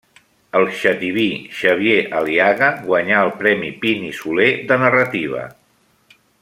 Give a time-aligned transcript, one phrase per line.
[0.59, 1.25] El xativí
[1.57, 5.49] Xavier Aliaga guanyà el Premi Pin i Soler de narrativa.